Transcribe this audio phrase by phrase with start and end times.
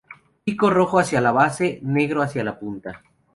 [0.43, 3.03] Pico rojo hacia la base, negro hacia la punta.